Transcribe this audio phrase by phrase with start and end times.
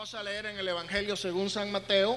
[0.00, 2.16] Vamos a leer en el Evangelio según San Mateo.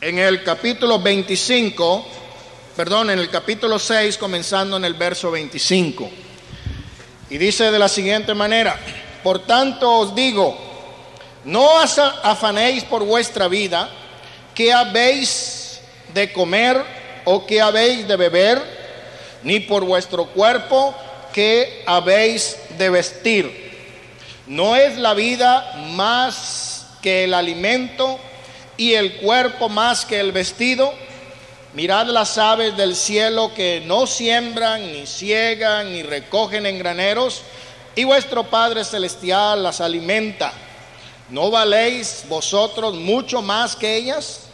[0.00, 2.04] En el capítulo 25,
[2.74, 6.10] perdón, en el capítulo 6, comenzando en el verso 25.
[7.30, 8.76] Y dice de la siguiente manera,
[9.22, 10.58] por tanto os digo,
[11.44, 13.88] no afanéis por vuestra vida,
[14.52, 15.80] que habéis
[16.12, 16.84] de comer
[17.24, 18.60] o que habéis de beber,
[19.44, 20.92] ni por vuestro cuerpo,
[21.32, 23.70] que habéis de vestir.
[24.46, 28.18] ¿No es la vida más que el alimento
[28.76, 30.92] y el cuerpo más que el vestido?
[31.72, 37.42] Mirad las aves del cielo que no siembran, ni ciegan, ni recogen en graneros,
[37.94, 40.52] y vuestro Padre Celestial las alimenta.
[41.28, 44.49] ¿No valéis vosotros mucho más que ellas?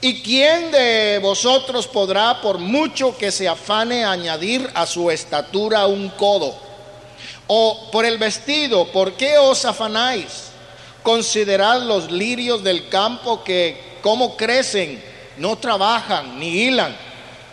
[0.00, 6.10] ¿Y quién de vosotros podrá, por mucho que se afane, añadir a su estatura un
[6.10, 6.54] codo?
[7.48, 10.50] O por el vestido, ¿por qué os afanáis?
[11.02, 15.02] Considerad los lirios del campo que, como crecen,
[15.36, 16.96] no trabajan ni hilan.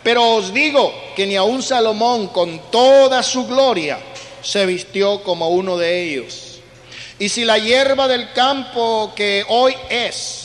[0.03, 3.97] Pero os digo que ni aun Salomón, con toda su gloria,
[4.43, 6.59] se vistió como uno de ellos.
[7.17, 10.44] Y si la hierba del campo que hoy es,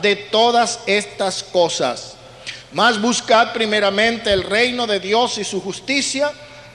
[0.00, 2.14] de todas estas cosas.
[2.72, 6.30] Mas buscad primeramente el reino de Dios y su justicia,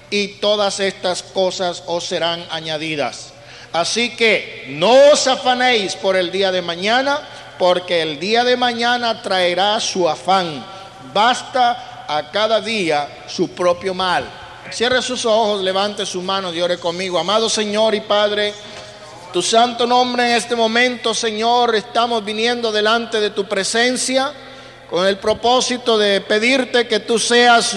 [0.09, 3.33] y todas estas cosas os serán añadidas.
[3.73, 7.19] Así que no os afanéis por el día de mañana,
[7.57, 10.65] porque el día de mañana traerá su afán.
[11.13, 14.25] Basta a cada día su propio mal.
[14.71, 17.19] Cierre sus ojos, levante su mano y ore conmigo.
[17.19, 18.53] Amado Señor y Padre,
[19.35, 24.31] tu santo nombre en este momento, Señor, estamos viniendo delante de tu presencia
[24.89, 27.75] con el propósito de pedirte que tú seas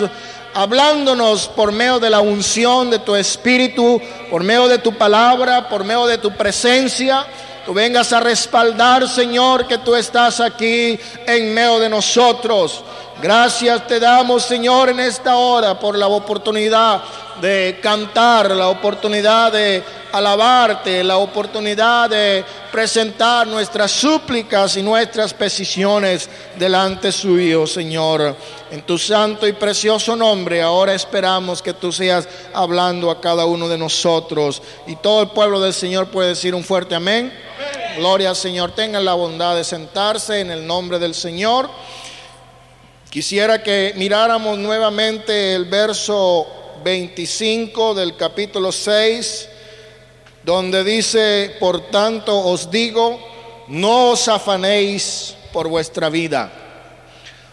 [0.54, 5.82] hablándonos por medio de la unción de tu Espíritu, por medio de tu palabra, por
[5.82, 7.26] medio de tu presencia.
[7.66, 12.84] Tú vengas a respaldar, Señor, que tú estás aquí en medio de nosotros.
[13.20, 17.02] Gracias te damos, Señor, en esta hora por la oportunidad
[17.40, 26.30] de cantar, la oportunidad de alabarte, la oportunidad de presentar nuestras súplicas y nuestras peticiones
[26.56, 28.36] delante suyo, Señor.
[28.70, 33.68] En tu santo y precioso nombre, ahora esperamos que tú seas hablando a cada uno
[33.68, 34.62] de nosotros.
[34.86, 37.32] Y todo el pueblo del Señor puede decir un fuerte amén.
[37.96, 38.70] Gloria al Señor.
[38.76, 41.68] Tengan la bondad de sentarse en el nombre del Señor.
[43.10, 46.46] Quisiera que miráramos nuevamente el verso
[46.84, 49.48] 25 del capítulo 6
[50.42, 53.18] donde dice, por tanto os digo,
[53.68, 56.50] no os afanéis por vuestra vida.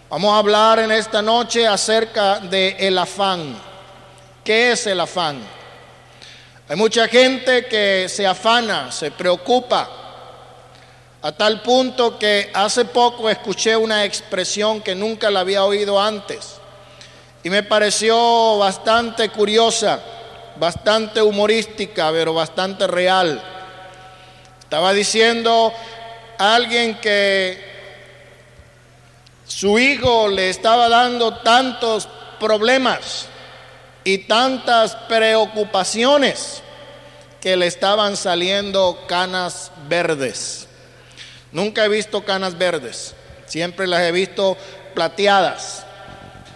[0.09, 3.57] Vamos a hablar en esta noche acerca de el afán.
[4.43, 5.39] ¿Qué es el afán?
[6.67, 10.04] Hay mucha gente que se afana, se preocupa,
[11.25, 16.57] a tal punto que hace poco escuché una expresión que nunca la había oído antes
[17.43, 19.99] y me pareció bastante curiosa
[20.57, 23.41] bastante humorística, pero bastante real.
[24.59, 25.73] Estaba diciendo
[26.37, 27.73] alguien que
[29.47, 32.07] su hijo le estaba dando tantos
[32.39, 33.27] problemas
[34.03, 36.61] y tantas preocupaciones
[37.41, 40.64] que le estaban saliendo canas verdes.
[41.55, 43.15] Nunca he visto canas verdes,
[43.47, 44.57] siempre las he visto
[44.93, 45.85] plateadas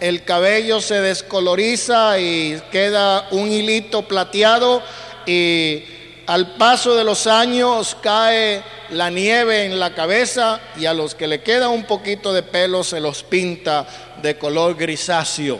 [0.00, 4.82] el cabello se descoloriza y queda un hilito plateado
[5.26, 5.84] y
[6.26, 11.26] al paso de los años cae la nieve en la cabeza y a los que
[11.26, 13.86] le queda un poquito de pelo se los pinta
[14.22, 15.58] de color grisáceo.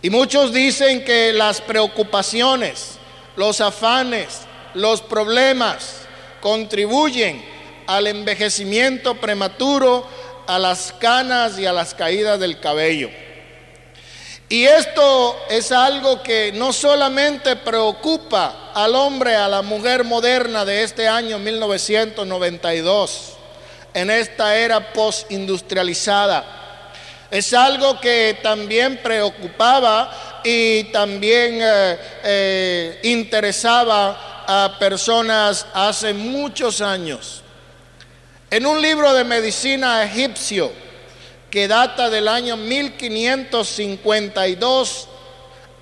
[0.00, 2.92] Y muchos dicen que las preocupaciones,
[3.36, 4.40] los afanes,
[4.74, 5.96] los problemas
[6.40, 7.55] contribuyen
[7.86, 10.06] al envejecimiento prematuro,
[10.46, 13.10] a las canas y a las caídas del cabello.
[14.48, 20.84] Y esto es algo que no solamente preocupa al hombre, a la mujer moderna de
[20.84, 23.32] este año 1992,
[23.92, 26.44] en esta era postindustrializada.
[27.28, 37.42] Es algo que también preocupaba y también eh, eh, interesaba a personas hace muchos años.
[38.48, 40.70] En un libro de medicina egipcio
[41.50, 45.08] que data del año 1552,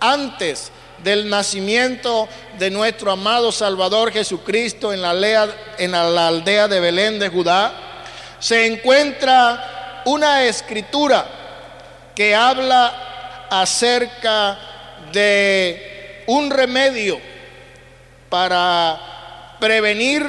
[0.00, 0.72] antes
[1.02, 2.26] del nacimiento
[2.58, 5.46] de nuestro amado Salvador Jesucristo en la, aldea,
[6.66, 7.75] de Belén de Judá,
[8.38, 11.26] se encuentra una escritura
[12.14, 14.58] que habla acerca
[15.12, 17.20] de un remedio
[18.31, 18.99] para
[19.61, 20.25] prevenir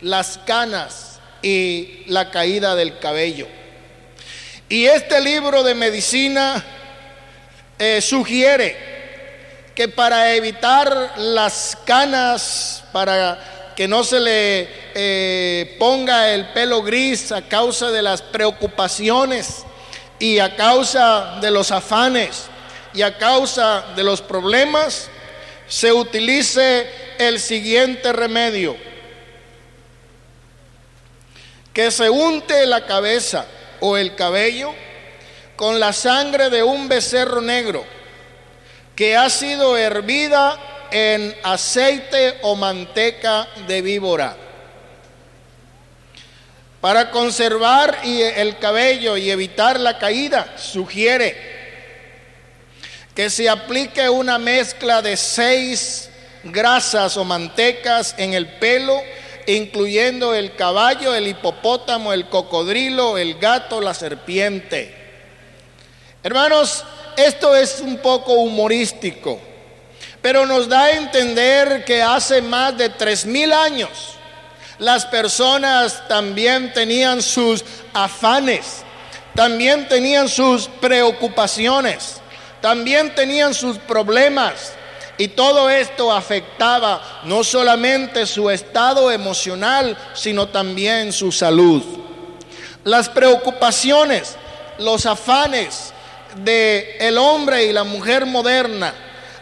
[0.00, 1.07] las canas
[1.42, 3.46] y la caída del cabello.
[4.68, 6.64] Y este libro de medicina
[7.78, 8.76] eh, sugiere
[9.74, 17.30] que para evitar las canas, para que no se le eh, ponga el pelo gris
[17.30, 19.64] a causa de las preocupaciones
[20.18, 22.46] y a causa de los afanes
[22.92, 25.08] y a causa de los problemas,
[25.68, 28.76] se utilice el siguiente remedio,
[31.78, 33.46] que se unte la cabeza
[33.78, 34.74] o el cabello
[35.54, 37.84] con la sangre de un becerro negro
[38.96, 40.58] que ha sido hervida
[40.90, 44.36] en aceite o manteca de víbora.
[46.80, 51.36] Para conservar el cabello y evitar la caída, sugiere
[53.14, 56.10] que se aplique una mezcla de seis
[56.42, 59.00] grasas o mantecas en el pelo,
[59.56, 64.94] incluyendo el caballo, el hipopótamo, el cocodrilo, el gato, la serpiente.
[66.22, 66.84] Hermanos,
[67.16, 69.40] esto es un poco humorístico,
[70.22, 74.14] pero nos da a entender que hace más de tres mil años
[74.78, 78.82] las personas también tenían sus afanes,
[79.34, 82.20] también tenían sus preocupaciones
[82.60, 84.72] también tenían sus problemas.
[85.18, 91.82] Y todo esto afectaba no solamente su estado emocional, sino también su salud.
[92.84, 94.36] Las preocupaciones,
[94.78, 95.92] los afanes
[96.36, 98.94] de el hombre y la mujer moderna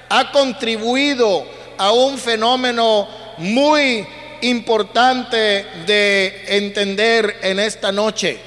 [0.09, 1.45] ha contribuido
[1.77, 3.07] a un fenómeno
[3.37, 4.07] muy
[4.41, 8.39] importante de entender en esta noche.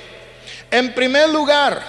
[0.72, 1.80] En primer lugar,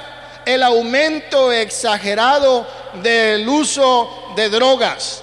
[0.44, 2.66] el aumento exagerado
[3.02, 5.22] del uso de drogas.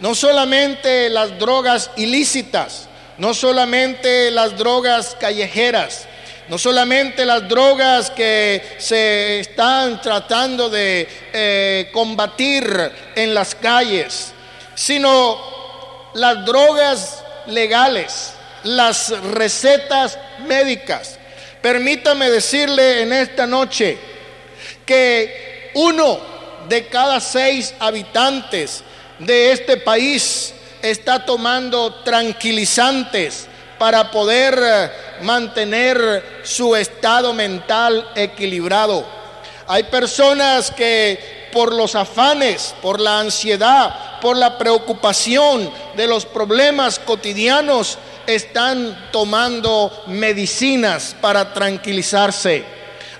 [0.00, 2.88] No solamente las drogas ilícitas,
[3.18, 6.06] no solamente las drogas callejeras,
[6.48, 14.32] no solamente las drogas que se están tratando de eh, combatir en las calles,
[14.74, 18.32] sino las drogas legales,
[18.64, 21.18] las recetas médicas.
[21.62, 23.98] Permítame decirle en esta noche,
[24.86, 26.18] que uno
[26.68, 28.82] de cada seis habitantes
[29.18, 33.48] de este país está tomando tranquilizantes
[33.78, 34.90] para poder eh,
[35.22, 39.04] mantener su estado mental equilibrado.
[39.66, 46.98] Hay personas que por los afanes, por la ansiedad, por la preocupación de los problemas
[46.98, 52.64] cotidianos, están tomando medicinas para tranquilizarse.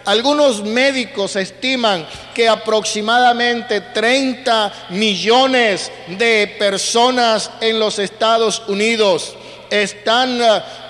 [0.06, 9.34] Algunos médicos estiman que aproximadamente 30 millones de personas en los Estados Unidos
[9.68, 10.38] están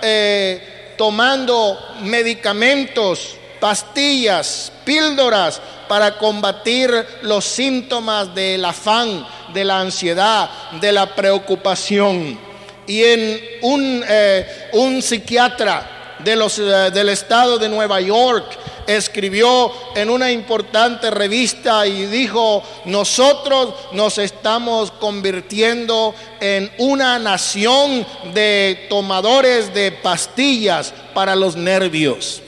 [0.02, 6.90] eh, tomando medicamentos, pastillas, píldoras para combatir
[7.23, 12.38] los síntomas del afán, de la ansiedad, de la preocupación.
[12.87, 15.96] Y en un, eh, un psiquiatra
[16.26, 22.64] de los, eh, del estado de Nueva York escribió en una importante revista y dijo,
[22.85, 28.04] nosotros nos estamos convirtiendo en una nación
[28.35, 32.42] de tomadores de pastillas para los nervios.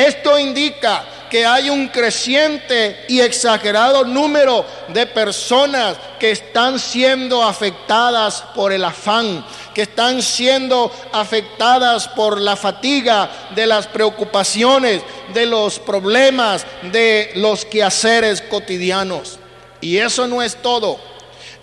[0.00, 8.42] Esto indica que hay un creciente y exagerado número de personas que están siendo afectadas
[8.54, 15.02] por el afán, que están siendo afectadas por la fatiga de las preocupaciones,
[15.34, 19.38] de los problemas, de los quehaceres cotidianos.
[19.82, 20.98] Y eso no es todo.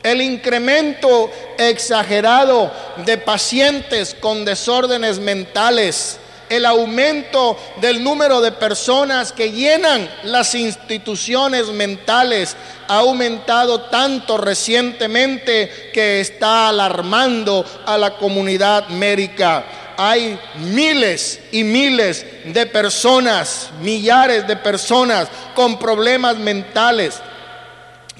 [0.03, 9.51] El incremento exagerado de pacientes con desórdenes mentales, el aumento del número de personas que
[9.51, 12.55] llenan las instituciones mentales
[12.87, 19.65] ha aumentado tanto recientemente que está alarmando a la comunidad médica.
[19.97, 27.15] Hay miles y miles de personas, millares de personas con problemas mentales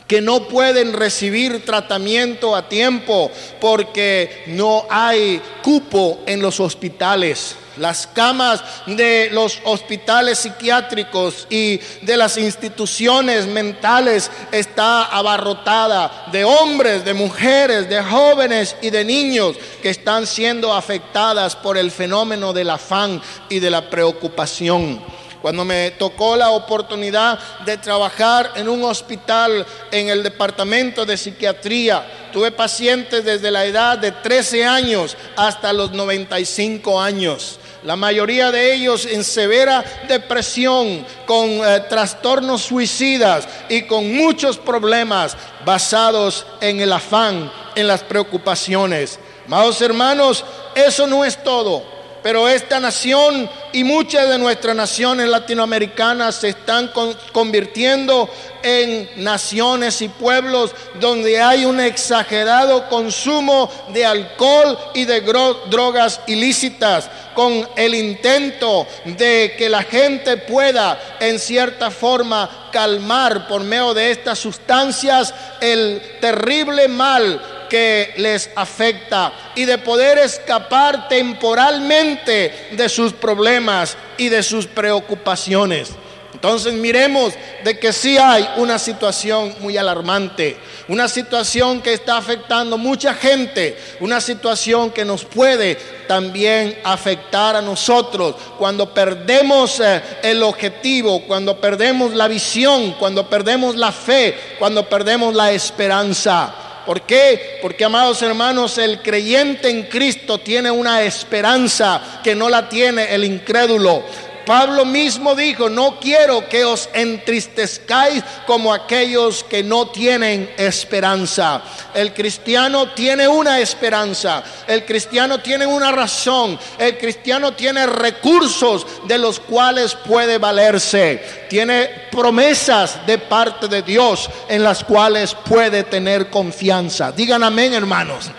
[0.08, 3.30] que no pueden recibir tratamiento a tiempo
[3.60, 7.56] porque no hay cupo en los hospitales.
[7.80, 17.06] Las camas de los hospitales psiquiátricos y de las instituciones mentales está abarrotada de hombres,
[17.06, 22.70] de mujeres, de jóvenes y de niños que están siendo afectadas por el fenómeno del
[22.70, 25.02] afán y de la preocupación.
[25.42, 32.30] Cuando me tocó la oportunidad de trabajar en un hospital en el departamento de psiquiatría,
[32.34, 37.60] tuve pacientes desde la edad de 13 años hasta los 95 años.
[37.88, 45.38] La mayoría de ellos en severa depresión, con eh, trastornos suicidas y con muchos problemas
[45.64, 49.18] basados en el afán, en las preocupaciones.
[49.46, 50.44] Amados hermanos,
[50.76, 51.97] eso no es todo.
[52.28, 56.92] Pero esta nación y muchas de nuestras naciones latinoamericanas se están
[57.32, 58.30] convirtiendo
[58.62, 67.10] en naciones y pueblos donde hay un exagerado consumo de alcohol y de drogas ilícitas,
[67.34, 74.12] con el intento de que la gente pueda en cierta forma calmar por medio de
[74.12, 83.14] estas sustancias el terrible mal que les afecta y de poder escapar temporalmente de sus
[83.14, 85.92] problemas y de sus preocupaciones.
[86.38, 87.34] Entonces miremos
[87.64, 90.56] de que sí hay una situación muy alarmante,
[90.88, 95.76] una situación que está afectando mucha gente, una situación que nos puede
[96.08, 103.76] también afectar a nosotros cuando perdemos eh, el objetivo, cuando perdemos la visión, cuando perdemos
[103.76, 106.67] la fe, cuando perdemos la esperanza.
[106.88, 107.60] ¿Por qué?
[107.62, 113.26] Porque, amados hermanos, el creyente en Cristo tiene una esperanza que no la tiene el
[113.26, 114.06] incrédulo.
[114.48, 121.62] Pablo mismo dijo, no quiero que os entristezcáis como aquellos que no tienen esperanza.
[121.94, 129.18] El cristiano tiene una esperanza, el cristiano tiene una razón, el cristiano tiene recursos de
[129.18, 136.30] los cuales puede valerse, tiene promesas de parte de Dios en las cuales puede tener
[136.30, 137.12] confianza.
[137.12, 138.32] Digan amén hermanos.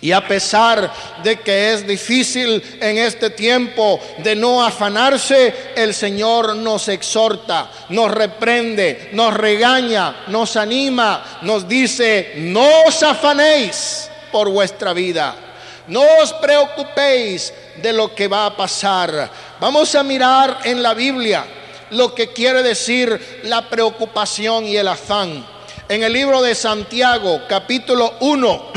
[0.00, 0.92] Y a pesar
[1.24, 8.12] de que es difícil en este tiempo de no afanarse, el Señor nos exhorta, nos
[8.12, 15.34] reprende, nos regaña, nos anima, nos dice, no os afanéis por vuestra vida,
[15.88, 17.52] no os preocupéis
[17.82, 19.28] de lo que va a pasar.
[19.58, 21.44] Vamos a mirar en la Biblia
[21.90, 25.44] lo que quiere decir la preocupación y el afán.
[25.88, 28.67] En el libro de Santiago, capítulo 1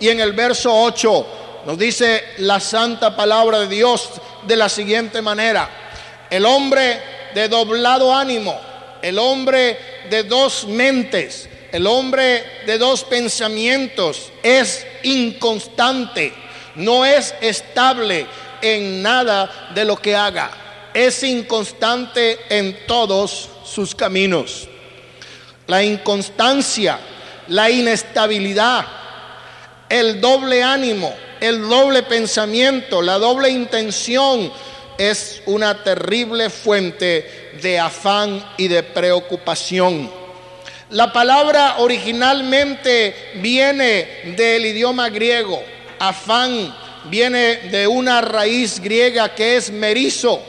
[0.00, 1.26] y en el verso 8
[1.66, 4.08] nos dice la santa palabra de Dios
[4.46, 5.68] de la siguiente manera.
[6.30, 7.00] El hombre
[7.34, 8.58] de doblado ánimo,
[9.02, 9.78] el hombre
[10.08, 16.32] de dos mentes, el hombre de dos pensamientos es inconstante,
[16.76, 18.26] no es estable
[18.62, 20.50] en nada de lo que haga,
[20.94, 24.66] es inconstante en todos sus caminos.
[25.66, 26.98] La inconstancia,
[27.48, 28.86] la inestabilidad,
[29.90, 34.50] el doble ánimo, el doble pensamiento, la doble intención
[34.96, 40.10] es una terrible fuente de afán y de preocupación.
[40.90, 45.62] La palabra originalmente viene del idioma griego.
[45.98, 50.40] Afán viene de una raíz griega que es merizo,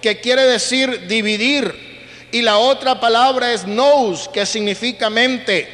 [0.00, 1.84] que quiere decir dividir.
[2.32, 5.68] Y la otra palabra es nous, que significa mente.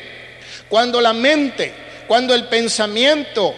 [0.68, 3.54] Cuando la mente cuando el pensamiento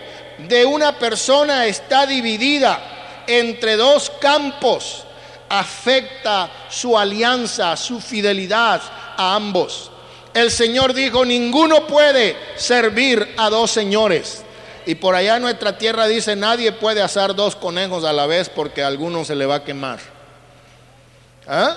[0.47, 5.03] de una persona está dividida entre dos campos,
[5.49, 8.81] afecta su alianza, su fidelidad
[9.17, 9.91] a ambos.
[10.33, 14.45] El Señor dijo, ninguno puede servir a dos señores.
[14.87, 18.85] Y por allá nuestra tierra dice, nadie puede asar dos conejos a la vez porque
[18.85, 19.99] a alguno se le va a quemar.
[21.49, 21.77] ¿Ah?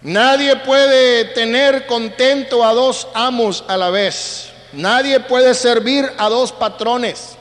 [0.00, 4.53] Nadie puede tener contento a dos amos a la vez.
[4.76, 7.36] Nadie puede servir a dos patrones.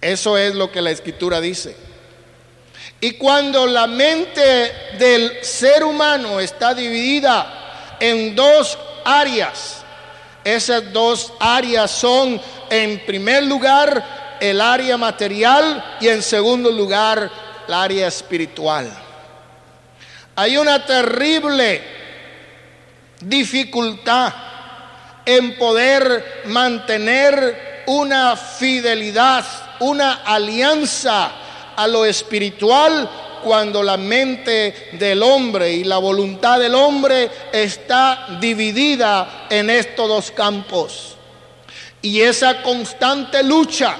[0.00, 1.76] Eso es lo que la escritura dice.
[3.00, 9.82] Y cuando la mente del ser humano está dividida en dos áreas,
[10.44, 17.30] esas dos áreas son, en primer lugar, el área material y en segundo lugar,
[17.68, 18.90] el área espiritual.
[20.34, 22.01] Hay una terrible
[23.22, 24.32] dificultad
[25.24, 29.44] en poder mantener una fidelidad,
[29.80, 31.30] una alianza
[31.76, 33.08] a lo espiritual
[33.42, 40.30] cuando la mente del hombre y la voluntad del hombre está dividida en estos dos
[40.30, 41.16] campos.
[42.00, 43.96] Y esa constante lucha,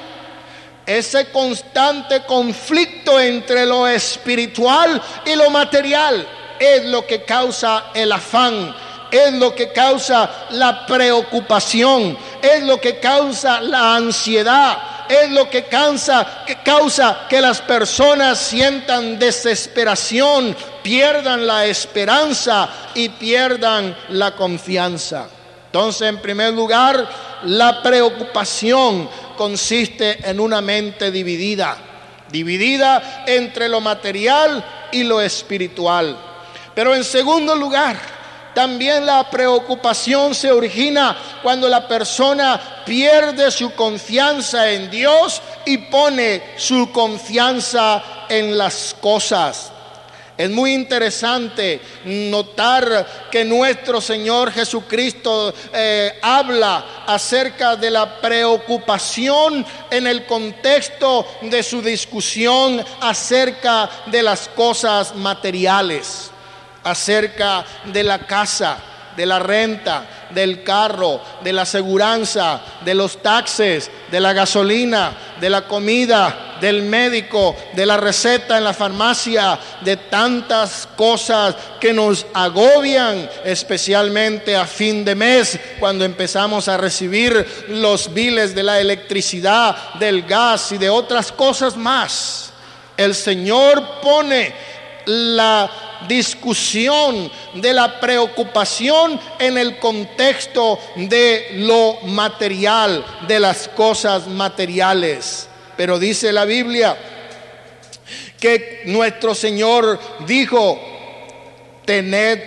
[0.87, 6.27] ese constante conflicto entre lo espiritual y lo material
[6.59, 8.75] es lo que causa el afán,
[9.13, 15.65] es lo que causa la preocupación, es lo que causa la ansiedad, es lo que
[15.65, 25.29] causa, que causa que las personas sientan desesperación, pierdan la esperanza y pierdan la confianza.
[25.67, 27.07] Entonces, en primer lugar,
[27.45, 31.77] la preocupación consiste en una mente dividida,
[32.31, 36.17] dividida entre lo material y lo espiritual.
[36.75, 38.22] Pero en segundo lugar,
[38.55, 46.43] también la preocupación se origina cuando la persona pierde su confianza en Dios y pone
[46.57, 49.71] su confianza en las cosas.
[50.37, 60.07] Es muy interesante notar que nuestro Señor Jesucristo eh, habla acerca de la preocupación en
[60.07, 66.32] el contexto de su discusión acerca de las cosas materiales
[66.85, 68.79] acerca de la casa,
[69.17, 75.51] de la renta, del carro, de la aseguranza, de los taxes, de la gasolina, de
[75.51, 82.25] la comida, del médico, de la receta en la farmacia, de tantas cosas que nos
[82.33, 89.95] agobian, especialmente a fin de mes, cuando empezamos a recibir los biles de la electricidad,
[89.95, 92.51] del gas y de otras cosas más.
[92.97, 94.55] El Señor pone
[95.07, 95.71] la
[96.09, 105.49] discusión de la preocupación en el contexto de lo material, de las cosas materiales.
[105.77, 106.97] Pero dice la Biblia
[108.39, 110.81] que nuestro Señor dijo,
[111.85, 112.41] tened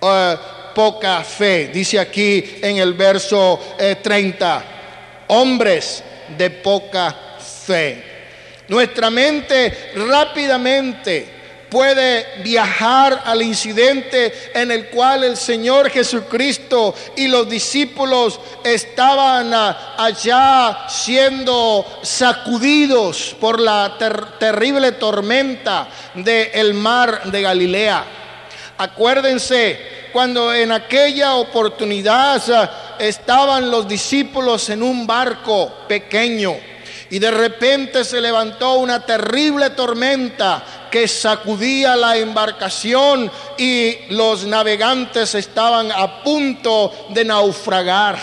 [0.00, 0.36] eh,
[0.74, 3.60] poca fe, dice aquí en el verso
[4.02, 6.02] 30, eh, hombres
[6.36, 7.14] de poca
[7.66, 8.14] fe.
[8.68, 11.43] Nuestra mente rápidamente
[11.74, 19.96] puede viajar al incidente en el cual el Señor Jesucristo y los discípulos estaban ah,
[19.98, 23.98] allá siendo sacudidos por la
[24.38, 28.04] terrible tormenta del mar de Galilea.
[28.78, 36.54] Acuérdense cuando en aquella oportunidad ah, estaban los discípulos en un barco pequeño
[37.14, 45.36] y de repente se levantó una terrible tormenta que sacudía la embarcación y los navegantes
[45.36, 48.18] estaban a punto de naufragar.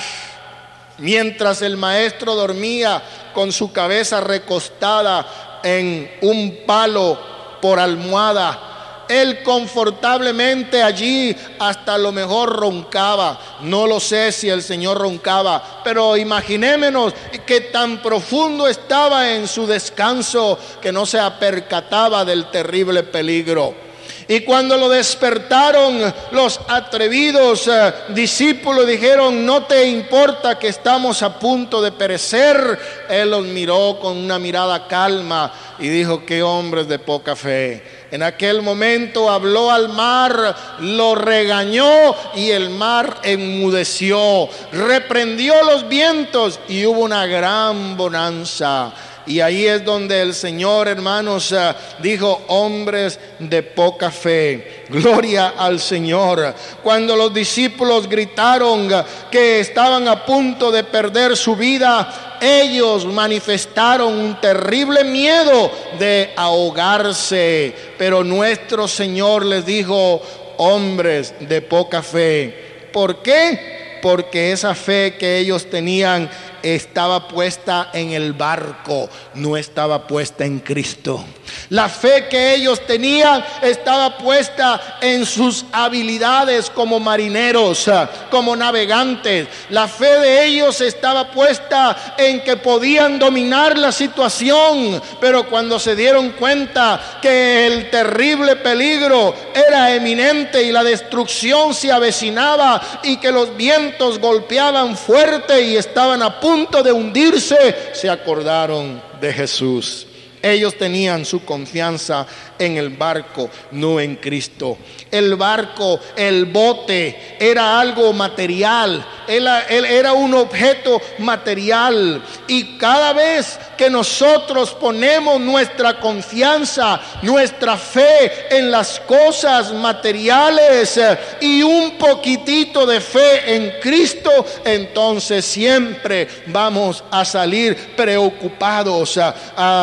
[0.97, 3.01] Mientras el maestro dormía
[3.33, 7.17] con su cabeza recostada en un palo
[7.61, 8.70] por almohada,
[9.11, 13.39] él confortablemente allí hasta lo mejor roncaba.
[13.61, 17.13] No lo sé si el Señor roncaba, pero imaginémonos
[17.45, 23.91] que tan profundo estaba en su descanso que no se apercataba del terrible peligro.
[24.27, 31.37] Y cuando lo despertaron los atrevidos eh, discípulos dijeron, no te importa que estamos a
[31.37, 32.79] punto de perecer.
[33.09, 38.00] Él los miró con una mirada calma y dijo, qué hombres de poca fe.
[38.11, 44.49] En aquel momento habló al mar, lo regañó y el mar enmudeció.
[44.73, 48.93] Reprendió los vientos y hubo una gran bonanza.
[49.25, 55.79] Y ahí es donde el Señor, hermanos, eh, dijo, hombres de poca fe, gloria al
[55.79, 56.53] Señor.
[56.81, 58.89] Cuando los discípulos gritaron
[59.29, 67.73] que estaban a punto de perder su vida, ellos manifestaron un terrible miedo de ahogarse.
[67.97, 70.21] Pero nuestro Señor les dijo,
[70.57, 72.89] hombres de poca fe.
[72.91, 73.81] ¿Por qué?
[74.01, 76.29] Porque esa fe que ellos tenían
[76.63, 81.23] estaba puesta en el barco, no estaba puesta en Cristo.
[81.69, 87.89] La fe que ellos tenían estaba puesta en sus habilidades como marineros,
[88.29, 89.47] como navegantes.
[89.69, 95.95] La fe de ellos estaba puesta en que podían dominar la situación, pero cuando se
[95.95, 103.31] dieron cuenta que el terrible peligro era eminente y la destrucción se avecinaba y que
[103.31, 110.07] los vientos golpeaban fuerte y estaban a punto de hundirse, se acordaron de Jesús.
[110.41, 112.25] Ellos tenían su confianza
[112.57, 114.77] en el barco, no en Cristo.
[115.11, 122.23] El barco, el bote, era algo material, era, era, un objeto material.
[122.47, 131.17] Y cada vez que nosotros ponemos nuestra confianza, nuestra fe en las cosas materiales eh,
[131.39, 139.19] y un poquitito de fe en Cristo, entonces siempre vamos a salir preocupados,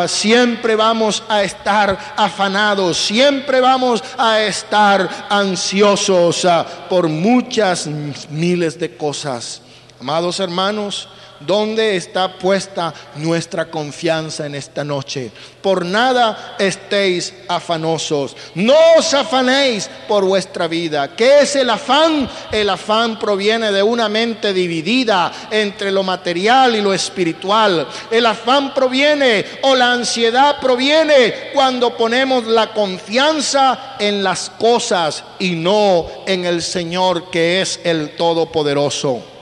[0.07, 6.47] siempre vamos a estar afanados, siempre vamos a estar ansiosos
[6.89, 7.89] por muchas
[8.31, 9.61] miles de cosas.
[9.99, 11.09] Amados hermanos,
[11.41, 15.31] ¿Dónde está puesta nuestra confianza en esta noche?
[15.63, 18.37] Por nada estéis afanosos.
[18.57, 21.15] No os afanéis por vuestra vida.
[21.15, 22.29] ¿Qué es el afán?
[22.51, 27.87] El afán proviene de una mente dividida entre lo material y lo espiritual.
[28.11, 35.53] El afán proviene o la ansiedad proviene cuando ponemos la confianza en las cosas y
[35.53, 39.38] no en el Señor que es el Todopoderoso.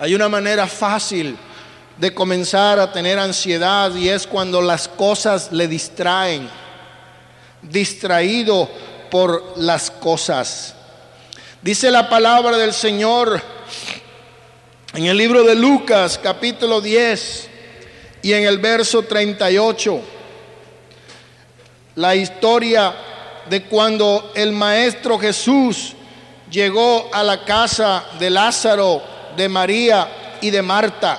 [0.00, 1.36] Hay una manera fácil
[1.96, 6.48] de comenzar a tener ansiedad y es cuando las cosas le distraen,
[7.62, 8.70] distraído
[9.10, 10.76] por las cosas.
[11.62, 13.42] Dice la palabra del Señor
[14.94, 17.48] en el libro de Lucas capítulo 10
[18.22, 20.00] y en el verso 38,
[21.96, 22.94] la historia
[23.50, 25.94] de cuando el Maestro Jesús
[26.48, 31.18] llegó a la casa de Lázaro de María y de Marta.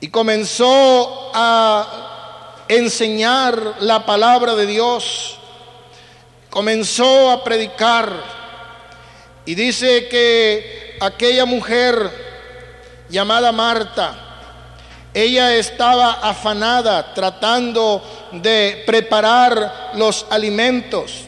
[0.00, 5.36] Y comenzó a enseñar la palabra de Dios.
[6.50, 8.10] Comenzó a predicar.
[9.44, 12.10] Y dice que aquella mujer
[13.10, 14.14] llamada Marta,
[15.12, 21.24] ella estaba afanada tratando de preparar los alimentos.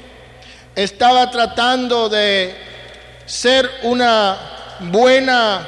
[0.74, 2.56] Estaba tratando de
[3.26, 5.66] ser una buena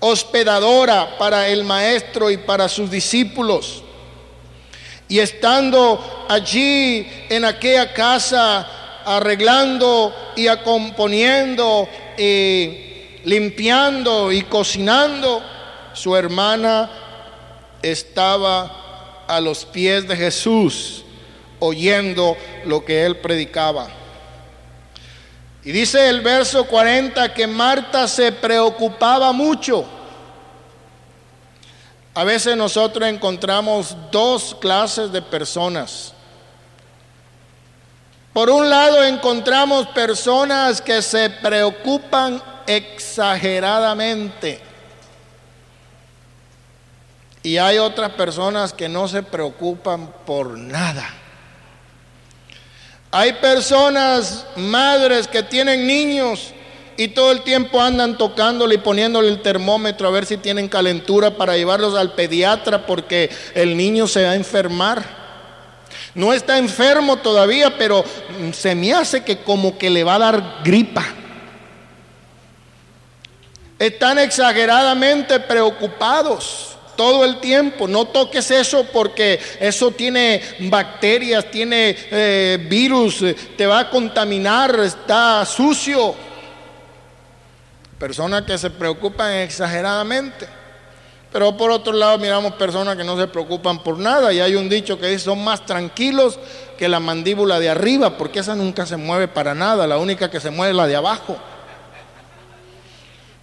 [0.00, 3.82] hospedadora para el maestro y para sus discípulos.
[5.08, 8.66] Y estando allí en aquella casa,
[9.04, 15.42] arreglando y acomponiendo, y limpiando y cocinando,
[15.92, 16.90] su hermana
[17.82, 21.04] estaba a los pies de Jesús,
[21.58, 23.88] oyendo lo que él predicaba.
[25.66, 29.84] Y dice el verso 40 que Marta se preocupaba mucho.
[32.14, 36.12] A veces nosotros encontramos dos clases de personas.
[38.32, 44.60] Por un lado encontramos personas que se preocupan exageradamente.
[47.42, 51.25] Y hay otras personas que no se preocupan por nada.
[53.18, 56.52] Hay personas, madres que tienen niños
[56.98, 61.30] y todo el tiempo andan tocándole y poniéndole el termómetro a ver si tienen calentura
[61.30, 65.02] para llevarlos al pediatra porque el niño se va a enfermar.
[66.14, 68.04] No está enfermo todavía, pero
[68.52, 71.06] se me hace que como que le va a dar gripa.
[73.78, 77.86] Están exageradamente preocupados todo el tiempo.
[77.86, 83.24] No toques eso porque eso tiene bacterias, tiene eh, virus,
[83.56, 86.14] te va a contaminar, está sucio.
[87.98, 90.48] Personas que se preocupan exageradamente.
[91.32, 94.68] Pero por otro lado miramos personas que no se preocupan por nada y hay un
[94.68, 96.38] dicho que dice son más tranquilos
[96.78, 100.40] que la mandíbula de arriba porque esa nunca se mueve para nada, la única que
[100.40, 101.36] se mueve es la de abajo.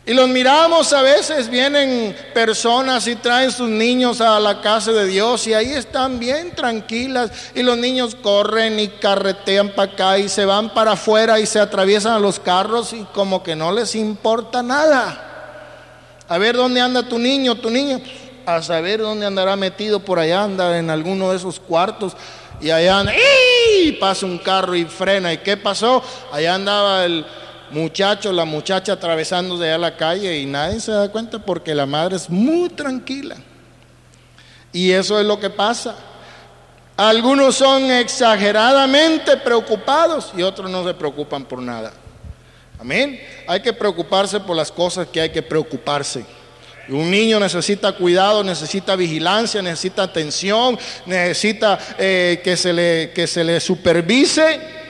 [0.06, 5.08] Y los miramos a veces, vienen personas y traen sus niños a la casa de
[5.08, 10.28] Dios y ahí están bien tranquilas y los niños corren y carretean para acá y
[10.28, 13.96] se van para afuera y se atraviesan a los carros y como que no les
[13.96, 15.30] importa nada.
[16.28, 18.02] A ver dónde anda tu niño, tu niño,
[18.46, 22.12] a saber dónde andará metido por allá, anda en alguno de esos cuartos
[22.60, 23.54] y allá anda, ¡y!
[23.94, 25.34] pasa un carro y frena.
[25.34, 26.04] ¿Y qué pasó?
[26.32, 27.26] Allá andaba el
[27.74, 31.86] muchacho, la muchacha atravesando de a la calle y nadie se da cuenta porque la
[31.86, 33.36] madre es muy tranquila.
[34.72, 35.96] Y eso es lo que pasa.
[36.96, 41.92] Algunos son exageradamente preocupados y otros no se preocupan por nada.
[42.80, 43.20] Amén.
[43.48, 46.26] Hay que preocuparse por las cosas que hay que preocuparse.
[46.90, 53.44] Un niño necesita cuidado, necesita vigilancia, necesita atención, necesita eh, que, se le, que se
[53.44, 54.83] le supervise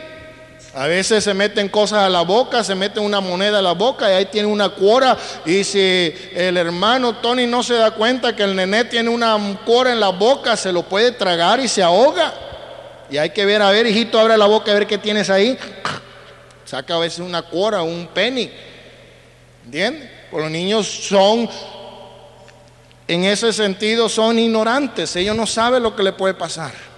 [0.75, 4.09] A veces se meten cosas a la boca, se meten una moneda a la boca
[4.09, 5.15] y ahí tiene una cuora.
[5.45, 9.91] Y si el hermano Tony no se da cuenta que el nené tiene una cuora
[9.91, 12.33] en la boca, se lo puede tragar y se ahoga.
[13.11, 15.55] Y hay que ver, a ver, hijito, abre la boca a ver qué tienes ahí.
[16.65, 18.49] Saca a veces una cuora, un penny.
[19.65, 20.09] ¿Entiendes?
[20.31, 21.47] Pues los niños son,
[23.07, 25.15] en ese sentido, son ignorantes.
[25.17, 26.92] Ellos no saben lo que le puede pasar.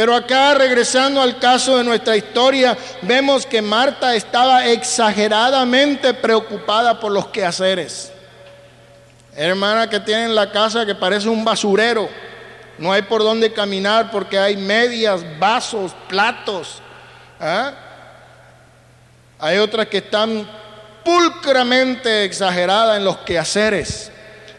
[0.00, 7.12] Pero acá, regresando al caso de nuestra historia, vemos que Marta estaba exageradamente preocupada por
[7.12, 8.10] los quehaceres.
[9.36, 12.08] Hermana que tiene en la casa que parece un basurero.
[12.78, 16.80] No hay por dónde caminar porque hay medias, vasos, platos.
[17.38, 17.74] ¿ah?
[19.38, 20.48] Hay otras que están
[21.04, 24.10] pulcramente exageradas en los quehaceres.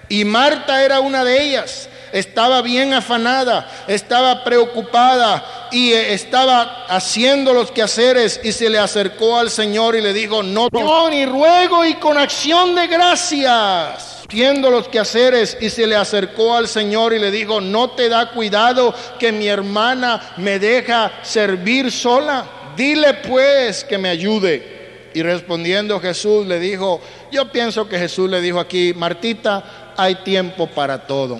[0.07, 7.53] Y Marta era una de ellas estaba bien afanada, estaba preocupada y eh, estaba haciendo
[7.53, 10.69] los quehaceres y se le acercó al Señor y le dijo, no,
[11.09, 14.23] ni ruego y con acción de gracias.
[14.27, 18.31] Haciendo los quehaceres y se le acercó al Señor y le dijo, no te da
[18.31, 22.45] cuidado que mi hermana me deja servir sola.
[22.77, 25.09] Dile pues que me ayude.
[25.13, 30.67] Y respondiendo Jesús le dijo, yo pienso que Jesús le dijo aquí, Martita, hay tiempo
[30.67, 31.39] para todo.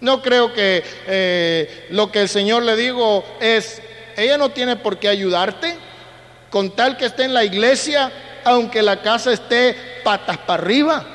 [0.00, 3.82] No creo que eh, lo que el Señor le digo es,
[4.16, 5.76] ella no tiene por qué ayudarte,
[6.50, 8.10] con tal que esté en la iglesia,
[8.44, 11.06] aunque la casa esté patas para arriba.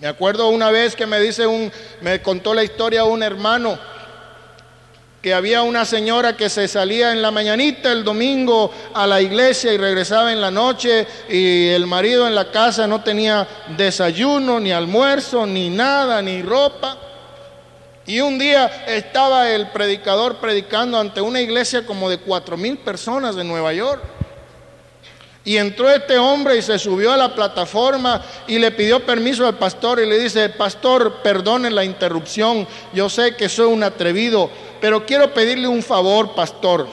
[0.00, 3.78] Me acuerdo una vez que me dice un, me contó la historia un hermano
[5.32, 9.76] había una señora que se salía en la mañanita el domingo a la iglesia y
[9.76, 15.46] regresaba en la noche y el marido en la casa no tenía desayuno, ni almuerzo,
[15.46, 16.96] ni nada, ni ropa.
[18.06, 23.36] Y un día estaba el predicador predicando ante una iglesia como de cuatro mil personas
[23.36, 24.02] de Nueva York.
[25.48, 29.56] Y entró este hombre y se subió a la plataforma y le pidió permiso al
[29.56, 35.04] pastor y le dice, pastor, perdone la interrupción, yo sé que soy un atrevido, pero
[35.04, 36.88] quiero pedirle un favor, pastor.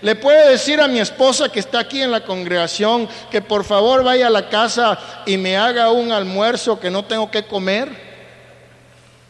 [0.00, 4.04] ¿Le puede decir a mi esposa que está aquí en la congregación que por favor
[4.04, 7.88] vaya a la casa y me haga un almuerzo que no tengo que comer?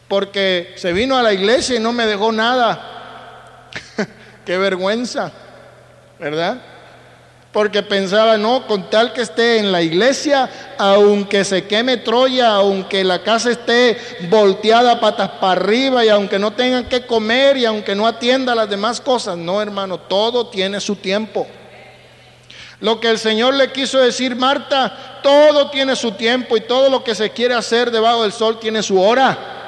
[0.09, 3.69] Porque se vino a la iglesia y no me dejó nada.
[4.45, 5.31] Qué vergüenza,
[6.19, 6.74] ¿verdad?
[7.55, 13.01] Porque pensaba, no, con tal que esté en la iglesia, aunque se queme Troya, aunque
[13.05, 13.97] la casa esté
[14.29, 18.69] volteada patas para arriba y aunque no tengan que comer y aunque no atienda las
[18.69, 21.47] demás cosas, no hermano, todo tiene su tiempo.
[22.81, 27.05] Lo que el Señor le quiso decir, Marta, todo tiene su tiempo y todo lo
[27.05, 29.64] que se quiere hacer debajo del sol tiene su hora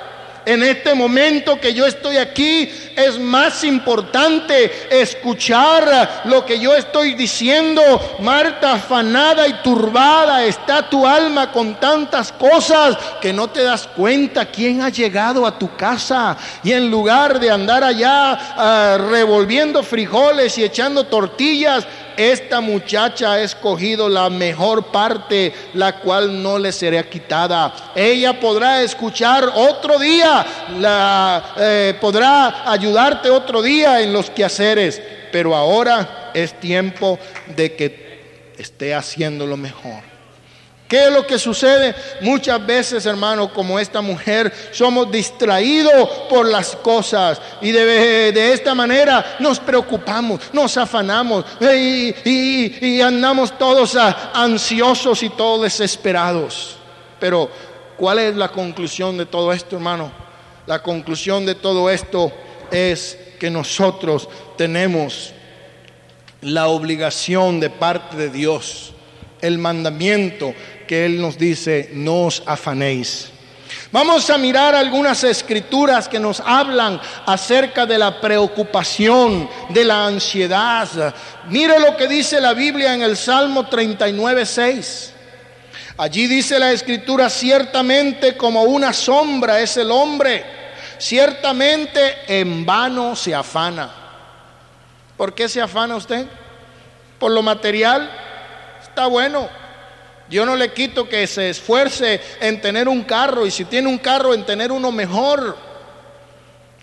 [0.48, 7.16] en este momento que yo estoy aquí, es más importante escuchar lo que yo estoy
[7.16, 7.82] diciendo.
[8.22, 14.46] Marta, afanada y turbada, está tu alma con tantas cosas que no te das cuenta
[14.46, 16.38] quién ha llegado a tu casa.
[16.64, 21.86] Y en lugar de andar allá ah, revolviendo frijoles y echando tortillas,
[22.18, 27.92] esta muchacha ha escogido la mejor parte, la cual no le será quitada.
[27.96, 30.46] Ella podrá escuchar otro día,
[30.80, 35.02] la, eh, podrá ayudarte otro día en los quehaceres,
[35.32, 37.20] pero ahora es tiempo
[37.56, 40.17] de que esté haciendo lo mejor.
[40.88, 41.94] ¿Qué es lo que sucede?
[42.22, 49.36] Muchas veces, hermano, como esta mujer, somos distraídos por las cosas y de, esta manera
[49.40, 53.98] nos preocupamos, nos afanamos y, andamos todos
[54.34, 56.78] ansiosos y todos desesperados.
[57.20, 57.50] Pero,
[57.98, 60.10] ¿cuál es la conclusión de todo esto, hermano?
[60.68, 62.32] La conclusión de todo esto
[62.72, 65.34] es que nosotros tenemos
[66.42, 68.94] la obligación de parte de Dios,
[69.42, 70.54] el mandamiento
[70.88, 73.32] que Él nos dice, no os afanéis.
[73.92, 81.16] Vamos a mirar algunas escrituras que nos hablan acerca de la preocupación, de la ansiedad.
[81.50, 85.14] Mire lo que dice la Biblia en el Salmo 39, 6.
[85.98, 90.46] Allí dice la escritura, ciertamente como una sombra es el hombre,
[91.00, 93.90] ciertamente en vano se afana.
[95.16, 96.28] ¿Por qué se afana usted?
[97.18, 98.12] Por lo material.
[98.82, 99.50] Está bueno,
[100.30, 103.98] yo no le quito que se esfuerce en tener un carro y si tiene un
[103.98, 105.58] carro en tener uno mejor.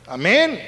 [0.07, 0.61] Amén.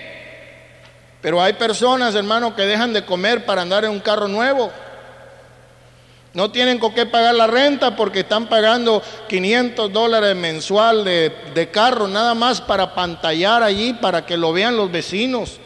[1.22, 4.70] Pero hay personas, hermano, que dejan de comer para andar en un carro nuevo.
[6.34, 11.70] No tienen con qué pagar la renta porque están pagando 500 dólares mensual de, de
[11.70, 15.58] carro, nada más para pantallar allí, para que lo vean los vecinos.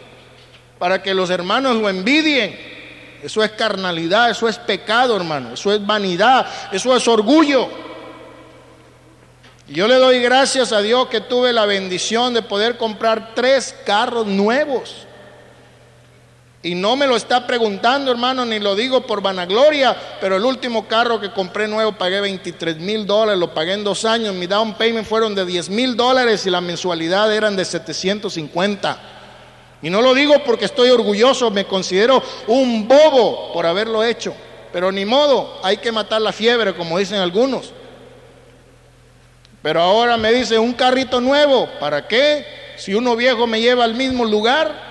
[0.78, 2.79] para que los hermanos lo envidien.
[3.22, 7.68] Eso es carnalidad, eso es pecado, hermano, eso es vanidad, eso es orgullo.
[9.68, 13.74] Y yo le doy gracias a Dios que tuve la bendición de poder comprar tres
[13.84, 15.06] carros nuevos.
[16.62, 20.86] Y no me lo está preguntando, hermano, ni lo digo por vanagloria, pero el último
[20.86, 24.74] carro que compré nuevo pagué 23 mil dólares, lo pagué en dos años, mi down
[24.74, 29.19] payment fueron de 10 mil dólares y la mensualidad eran de 750.
[29.82, 34.34] Y no lo digo porque estoy orgulloso, me considero un bobo por haberlo hecho,
[34.72, 37.72] pero ni modo, hay que matar la fiebre, como dicen algunos.
[39.62, 42.46] Pero ahora me dice un carrito nuevo, ¿para qué?
[42.76, 44.90] Si uno viejo me lleva al mismo lugar,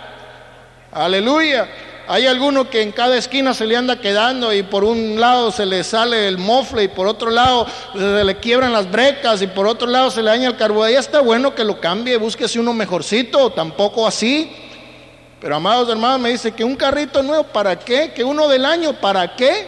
[0.91, 1.67] Aleluya.
[2.08, 5.67] Hay algunos que en cada esquina se le anda quedando y por un lado se
[5.67, 9.67] le sale el mofle y por otro lado se le quiebran las brecas y por
[9.67, 10.93] otro lado se le daña el carburador.
[10.93, 14.52] Ya está bueno que lo cambie, búsquese uno mejorcito, tampoco así.
[15.41, 18.12] Pero amados hermanos, me dice que un carrito nuevo, ¿para qué?
[18.13, 19.67] Que uno del año, ¿para qué?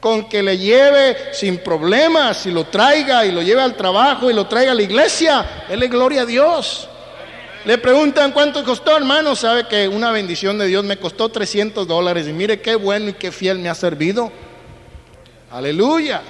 [0.00, 4.34] Con que le lleve sin problemas y lo traiga y lo lleve al trabajo y
[4.34, 5.64] lo traiga a la iglesia.
[5.68, 6.88] Él es gloria a Dios.
[7.66, 9.36] Le preguntan cuánto costó, hermano.
[9.36, 12.26] Sabe que una bendición de Dios me costó 300 dólares.
[12.26, 14.32] Y mire qué bueno y qué fiel me ha servido.
[15.50, 16.22] Aleluya.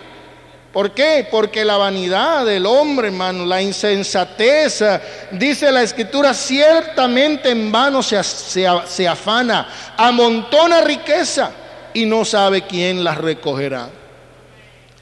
[0.72, 1.26] ¿Por qué?
[1.28, 4.85] Porque la vanidad del hombre, hermano, la insensatez,
[5.33, 11.50] dice la escritura, ciertamente en vano se, afana, amontona riqueza
[11.92, 13.88] y no sabe quién la recogerá.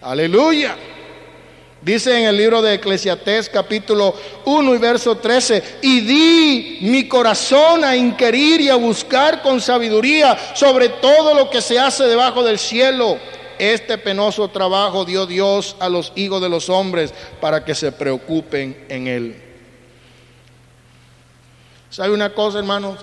[0.00, 0.74] Aleluya.
[1.82, 4.14] Dice en el libro de Eclesiastés capítulo
[4.46, 10.36] 1 y verso 13, y di mi corazón a inquirir y a buscar con sabiduría
[10.54, 13.18] sobre todo lo que se hace debajo del cielo.
[13.58, 18.86] Este penoso trabajo dio Dios a los hijos de los hombres para que se preocupen
[18.88, 19.42] en él.
[21.90, 22.98] ¿Sabe una cosa, hermanos?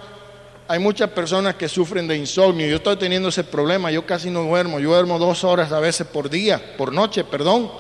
[0.67, 2.67] Hay muchas personas que sufren de insomnio.
[2.67, 3.91] Yo estoy teniendo ese problema.
[3.91, 4.79] Yo casi no duermo.
[4.79, 7.71] Yo duermo dos horas a veces por día, por noche, perdón.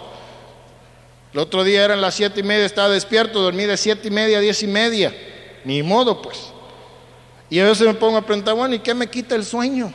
[1.33, 4.37] El otro día eran las siete y media, estaba despierto, dormí de siete y media
[4.37, 5.13] a diez y media.
[5.65, 6.53] Ni modo, pues.
[7.49, 9.93] Y a veces me pongo a preguntar, bueno, ¿y qué me quita el sueño?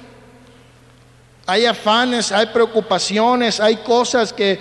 [1.50, 4.58] Hay afanes, hay preocupaciones, hay cosas que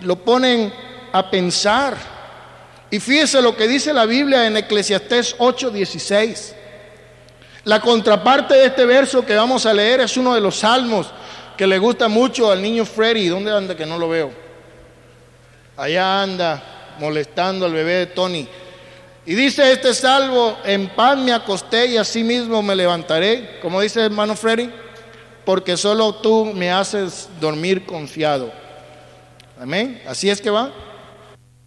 [0.00, 0.72] lo ponen
[1.12, 1.94] a pensar.
[2.90, 6.54] Y fíjese lo que dice la Biblia en Eclesiastés 8:16.
[7.64, 11.10] La contraparte de este verso que vamos a leer es uno de los salmos
[11.56, 13.28] que le gusta mucho al niño Freddy.
[13.28, 14.32] ¿Dónde anda que no lo veo?
[15.76, 16.62] allá anda
[16.98, 18.48] molestando al bebé de Tony.
[19.26, 24.00] Y dice este salvo, en paz me acosté y así mismo me levantaré, como dice
[24.00, 24.70] el hermano Freddy,
[25.44, 28.52] porque solo tú me haces dormir confiado.
[29.60, 30.02] Amén.
[30.06, 30.72] Así es que va.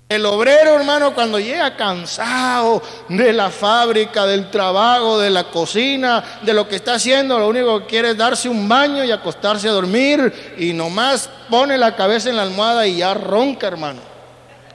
[0.08, 6.54] El obrero, hermano, cuando llega cansado de la fábrica, del trabajo, de la cocina, de
[6.54, 9.72] lo que está haciendo, lo único que quiere es darse un baño y acostarse a
[9.72, 14.00] dormir y nomás pone la cabeza en la almohada y ya ronca, hermano,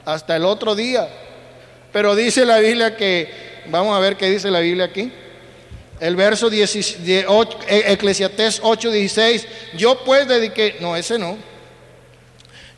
[0.03, 1.07] hasta el otro día.
[1.93, 5.13] Pero dice la Biblia que, vamos a ver qué dice la Biblia aquí.
[6.01, 6.97] El verso 10,
[7.67, 11.37] Eclesiastés 8, 16, yo pues dediqué, no, ese no.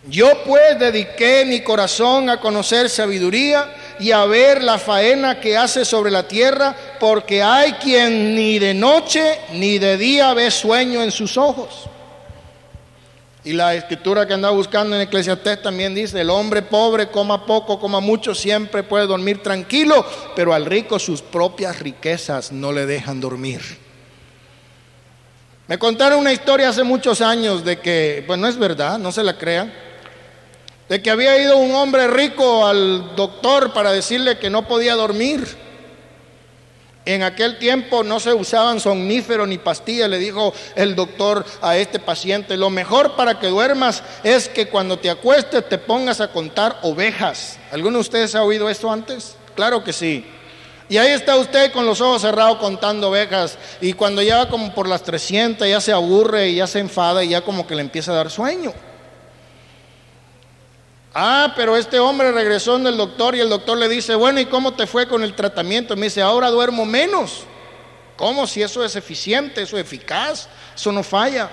[0.10, 5.86] Yo pues dediqué mi corazón a conocer sabiduría y a ver la faena que hace
[5.86, 11.12] sobre la tierra, porque hay quien ni de noche ni de día ve sueño en
[11.12, 11.88] sus ojos.
[13.46, 17.80] Y la escritura que anda buscando en Eclesiastés también dice, el hombre pobre coma poco,
[17.80, 23.20] coma mucho, siempre puede dormir tranquilo, pero al rico sus propias riquezas no le dejan
[23.20, 23.62] dormir.
[25.68, 29.24] Me contaron una historia hace muchos años de que, pues no es verdad, no se
[29.24, 29.74] la crean
[30.90, 35.63] de que había ido un hombre rico al doctor para decirle que no podía dormir.
[37.06, 42.00] En aquel tiempo no se usaban somníferos ni pastillas, le dijo el doctor a este
[42.00, 46.80] paciente, lo mejor para que duermas es que cuando te acuestes te pongas a contar
[46.82, 47.58] ovejas.
[47.72, 49.36] ¿Alguno de ustedes ha oído esto antes?
[49.54, 50.26] Claro que sí.
[50.88, 54.74] Y ahí está usted con los ojos cerrados contando ovejas y cuando ya va como
[54.74, 57.82] por las 300 ya se aburre y ya se enfada y ya como que le
[57.82, 58.74] empieza a dar sueño.
[61.14, 64.46] Ah, pero este hombre regresó en el doctor y el doctor le dice, bueno, ¿y
[64.48, 65.96] cómo te fue con el tratamiento?
[65.96, 67.44] me dice, ahora duermo menos.
[68.16, 68.48] ¿Cómo?
[68.48, 71.50] Si eso es eficiente, eso es eficaz, eso no falla.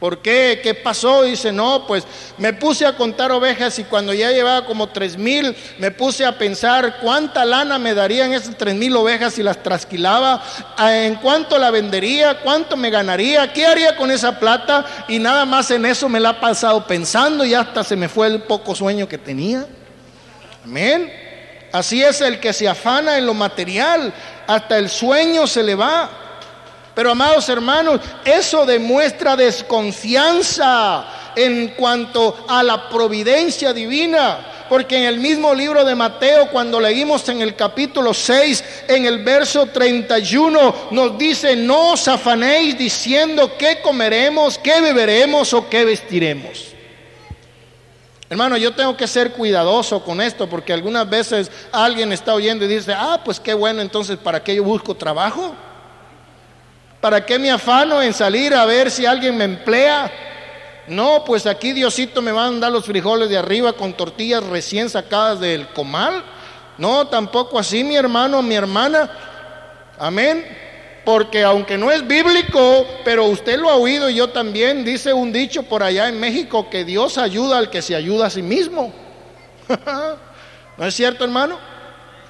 [0.00, 0.60] ¿Por qué?
[0.62, 1.24] ¿Qué pasó?
[1.24, 2.04] Dice, no, pues
[2.38, 6.38] me puse a contar ovejas y cuando ya llevaba como tres mil, me puse a
[6.38, 10.42] pensar cuánta lana me darían esas tres mil ovejas si las trasquilaba,
[10.78, 15.70] en cuánto la vendería, cuánto me ganaría, qué haría con esa plata y nada más
[15.70, 19.06] en eso me la ha pasado pensando y hasta se me fue el poco sueño
[19.06, 19.66] que tenía.
[20.64, 21.12] Amén.
[21.72, 24.14] Así es el que se afana en lo material,
[24.46, 26.10] hasta el sueño se le va.
[27.00, 34.66] Pero amados hermanos, eso demuestra desconfianza en cuanto a la providencia divina.
[34.68, 39.24] Porque en el mismo libro de Mateo, cuando leímos en el capítulo 6, en el
[39.24, 46.66] verso 31, nos dice, no os afanéis diciendo qué comeremos, qué beberemos o qué vestiremos.
[48.28, 52.68] Hermano, yo tengo que ser cuidadoso con esto porque algunas veces alguien está oyendo y
[52.68, 55.56] dice, ah, pues qué bueno, entonces, ¿para qué yo busco trabajo?
[57.00, 60.10] ¿Para qué me afano en salir a ver si alguien me emplea?
[60.86, 64.90] No, pues aquí Diosito me va a dar los frijoles de arriba con tortillas recién
[64.90, 66.22] sacadas del comal.
[66.76, 69.10] No, tampoco así, mi hermano, mi hermana.
[69.98, 70.44] Amén.
[71.04, 75.32] Porque aunque no es bíblico, pero usted lo ha oído y yo también, dice un
[75.32, 78.92] dicho por allá en México que Dios ayuda al que se ayuda a sí mismo.
[80.76, 81.58] ¿No es cierto, hermano?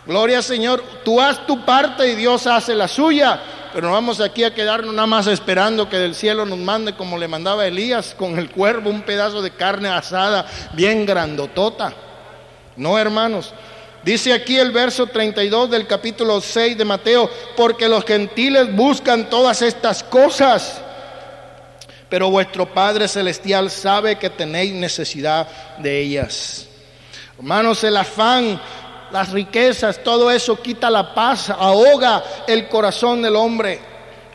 [0.07, 0.83] Gloria al Señor.
[1.05, 3.41] Tú haz tu parte y Dios hace la suya.
[3.73, 7.17] Pero no vamos aquí a quedarnos nada más esperando que del cielo nos mande como
[7.17, 11.93] le mandaba Elías con el cuervo un pedazo de carne asada bien grandotota.
[12.77, 13.55] No, hermanos.
[14.03, 19.61] Dice aquí el verso 32 del capítulo 6 de Mateo, porque los gentiles buscan todas
[19.61, 20.81] estas cosas,
[22.09, 25.47] pero vuestro Padre Celestial sabe que tenéis necesidad
[25.79, 26.67] de ellas.
[27.37, 28.61] Hermanos, el afán
[29.13, 33.81] las riquezas, todo eso quita la paz, ahoga el corazón del hombre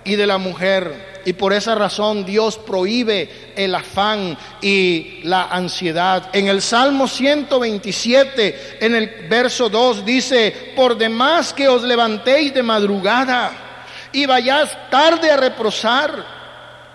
[0.03, 1.15] y de la mujer.
[1.26, 6.30] Y por esa razón Dios prohíbe el afán y la ansiedad.
[6.34, 12.61] En el Salmo 127, en el verso 2, dice, por demás que os levantéis de
[12.61, 13.51] madrugada
[14.11, 16.23] y vayáis tarde a reposar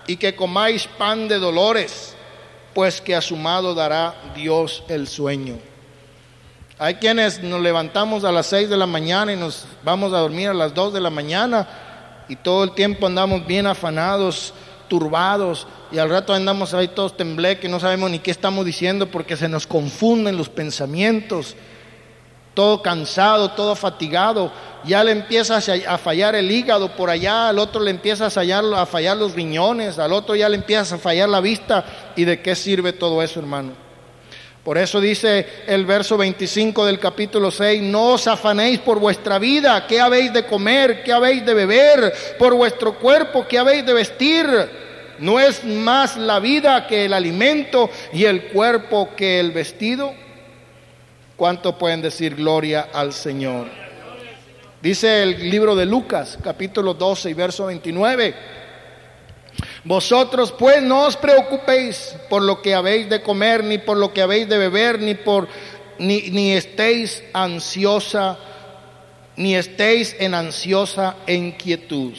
[0.07, 2.15] y que comáis pan de dolores,
[2.73, 3.35] pues que a su
[3.75, 5.70] dará Dios el sueño.
[6.81, 10.49] Hay quienes nos levantamos a las 6 de la mañana y nos vamos a dormir
[10.49, 11.67] a las 2 de la mañana
[12.27, 14.51] y todo el tiempo andamos bien afanados,
[14.87, 19.37] turbados y al rato andamos ahí todos tembleques, no sabemos ni qué estamos diciendo porque
[19.37, 21.55] se nos confunden los pensamientos,
[22.55, 24.51] todo cansado, todo fatigado,
[24.83, 28.63] ya le empieza a fallar el hígado por allá, al otro le empieza a fallar,
[28.75, 31.85] a fallar los riñones, al otro ya le empieza a fallar la vista.
[32.15, 33.90] Y de qué sirve todo eso hermano.
[34.63, 39.87] Por eso dice el verso 25 del capítulo 6, no os afanéis por vuestra vida,
[39.87, 44.47] qué habéis de comer, qué habéis de beber, por vuestro cuerpo, qué habéis de vestir.
[45.17, 50.13] ¿No es más la vida que el alimento y el cuerpo que el vestido?
[51.35, 53.67] ¿Cuánto pueden decir gloria al Señor?
[54.79, 58.60] Dice el libro de Lucas, capítulo 12 y verso 29.
[59.83, 64.21] Vosotros pues no os preocupéis por lo que habéis de comer, ni por lo que
[64.21, 65.47] habéis de beber, ni por
[65.97, 68.37] ni, ni estéis ansiosa,
[69.35, 72.13] ni estéis en ansiosa inquietud.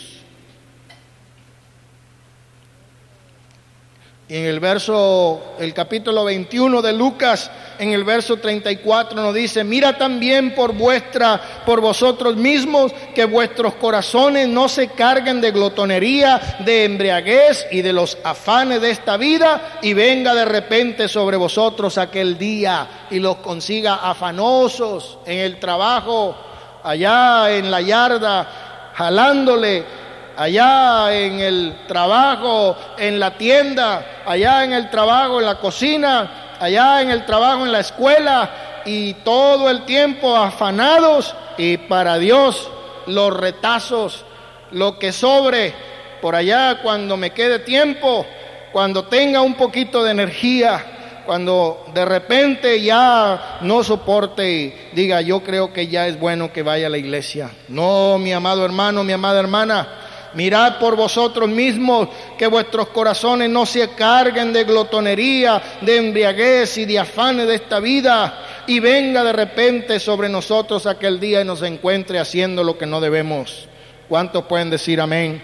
[4.32, 9.62] Y en el verso, el capítulo 21 de Lucas, en el verso 34 nos dice,
[9.62, 16.56] mira también por vuestra, por vosotros mismos, que vuestros corazones no se carguen de glotonería,
[16.60, 21.98] de embriaguez y de los afanes de esta vida, y venga de repente sobre vosotros
[21.98, 26.34] aquel día y los consiga afanosos en el trabajo,
[26.82, 30.01] allá en la yarda, jalándole
[30.36, 37.02] allá en el trabajo, en la tienda, allá en el trabajo, en la cocina, allá
[37.02, 38.50] en el trabajo, en la escuela,
[38.84, 42.68] y todo el tiempo afanados y para Dios
[43.06, 44.24] los retazos,
[44.70, 45.74] lo que sobre
[46.20, 48.26] por allá cuando me quede tiempo,
[48.72, 55.42] cuando tenga un poquito de energía, cuando de repente ya no soporte y diga yo
[55.42, 57.50] creo que ya es bueno que vaya a la iglesia.
[57.68, 59.88] No, mi amado hermano, mi amada hermana,
[60.34, 62.08] Mirad por vosotros mismos
[62.38, 67.80] que vuestros corazones no se carguen de glotonería, de embriaguez y de afanes de esta
[67.80, 72.86] vida y venga de repente sobre nosotros aquel día y nos encuentre haciendo lo que
[72.86, 73.68] no debemos.
[74.08, 75.42] ¿Cuántos pueden decir amén?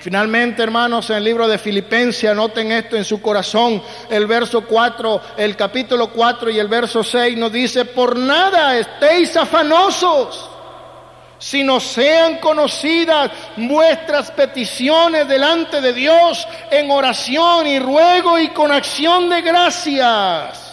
[0.00, 5.20] Finalmente, hermanos, en el libro de Filipenses, anoten esto en su corazón, el verso 4,
[5.36, 10.48] el capítulo 4 y el verso 6 nos dice, por nada estéis afanosos
[11.38, 19.30] sino sean conocidas vuestras peticiones delante de Dios en oración y ruego y con acción
[19.30, 20.72] de gracias,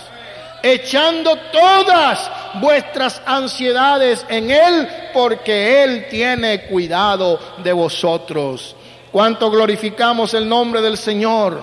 [0.64, 8.76] echando todas vuestras ansiedades en Él, porque Él tiene cuidado de vosotros.
[9.12, 11.62] ¿Cuánto glorificamos el nombre del Señor?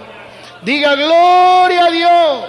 [0.62, 2.46] Diga gloria a Dios.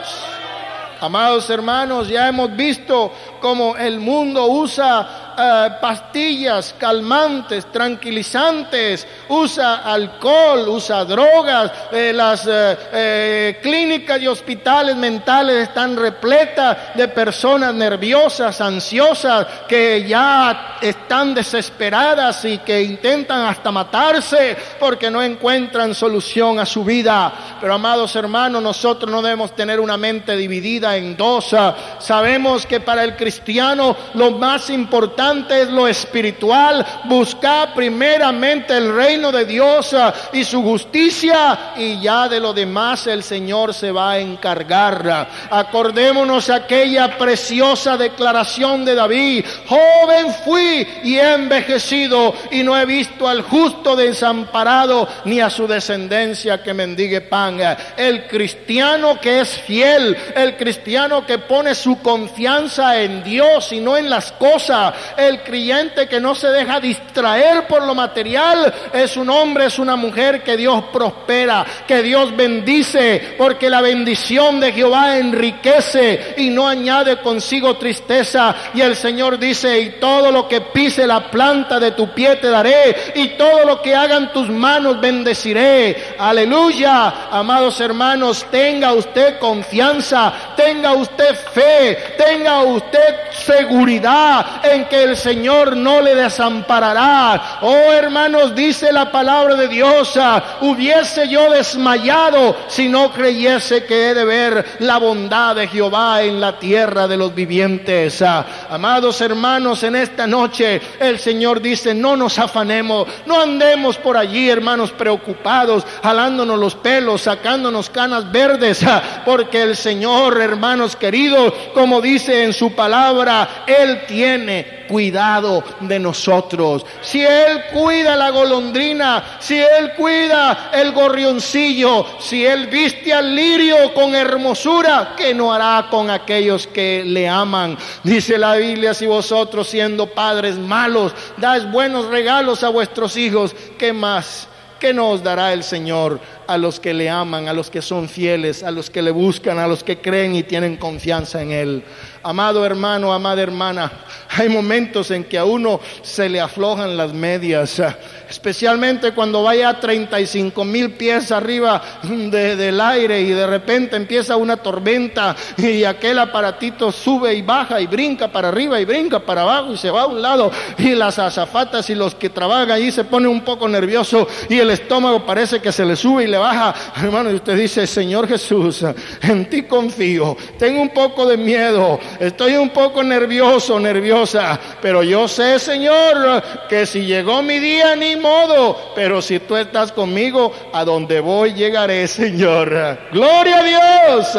[1.01, 10.67] Amados hermanos, ya hemos visto cómo el mundo usa eh, pastillas calmantes, tranquilizantes, usa alcohol,
[10.69, 19.47] usa drogas, eh, las eh, clínicas y hospitales mentales están repletas de personas nerviosas, ansiosas,
[19.67, 26.84] que ya están desesperadas y que intentan hasta matarse porque no encuentran solución a su
[26.84, 27.34] vida.
[27.59, 31.55] Pero amados hermanos, nosotros no debemos tener una mente dividida en dos.
[31.99, 36.86] Sabemos que para el cristiano lo más importante es lo espiritual.
[37.05, 43.07] Buscar primeramente el reino de Dios ah, y su justicia y ya de lo demás
[43.07, 45.28] el Señor se va a encargar.
[45.49, 49.45] Acordémonos aquella preciosa declaración de David.
[49.67, 55.67] Joven fui y he envejecido y no he visto al justo desamparado ni a su
[55.67, 57.53] descendencia que mendigue pan.
[57.95, 63.97] El cristiano que es fiel, el cristiano que pone su confianza en Dios y no
[63.97, 69.30] en las cosas, el creyente que no se deja distraer por lo material es un
[69.30, 75.18] hombre, es una mujer que Dios prospera, que Dios bendice, porque la bendición de Jehová
[75.18, 78.55] enriquece y no añade consigo tristeza.
[78.74, 82.49] Y el Señor dice, y todo lo que pise la planta de tu pie te
[82.49, 86.16] daré, y todo lo que hagan tus manos bendeciré.
[86.18, 95.18] Aleluya, amados hermanos, tenga usted confianza, tenga usted fe, tenga usted seguridad en que el
[95.18, 97.60] Señor no le desamparará.
[97.62, 104.10] Oh hermanos, dice la palabra de Dios, ah, hubiese yo desmayado si no creyese que
[104.10, 108.22] he de ver la bondad de Jehová en la tierra de los vivientes.
[108.22, 114.18] Ah, amados hermanos, en esta noche el Señor dice, no nos afanemos, no andemos por
[114.18, 121.54] allí, hermanos, preocupados, jalándonos los pelos, sacándonos canas verdes, ah, porque el Señor, hermanos queridos,
[121.74, 126.86] como dice en su palabra, Él tiene cuidado de nosotros.
[127.01, 133.93] Si Él cuida la golondrina, si Él cuida el gorrioncillo, si Él viste al lirio
[133.93, 137.77] con hermosura, ¿qué no hará con aquellos que le aman?
[138.03, 143.93] Dice la Biblia, si vosotros siendo padres malos, dais buenos regalos a vuestros hijos, ¿qué
[143.93, 144.47] más?
[144.79, 148.64] ¿Qué nos dará el Señor a los que le aman, a los que son fieles,
[148.64, 151.84] a los que le buscan, a los que creen y tienen confianza en Él?
[152.24, 153.91] Amado hermano, amada hermana,
[154.30, 157.82] hay momentos en que a uno se le aflojan las medias,
[158.30, 164.58] especialmente cuando vaya a 35 mil pies arriba del aire y de repente empieza una
[164.58, 169.74] tormenta y aquel aparatito sube y baja y brinca para arriba y brinca para abajo
[169.74, 173.04] y se va a un lado y las azafatas y los que trabajan allí se
[173.04, 176.73] ponen un poco nerviosos y el estómago parece que se le sube y le baja.
[176.97, 178.84] Hermano, y usted dice, Señor Jesús,
[179.21, 185.27] en ti confío, tengo un poco de miedo, Estoy un poco nervioso, nerviosa, pero yo
[185.27, 190.84] sé, Señor, que si llegó mi día, ni modo, pero si tú estás conmigo, a
[190.84, 192.97] donde voy llegaré, Señor.
[193.11, 194.36] Gloria a Dios.